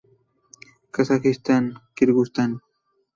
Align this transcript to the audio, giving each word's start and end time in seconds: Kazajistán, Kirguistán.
Kazajistán, 0.95 1.63
Kirguistán. 1.95 2.51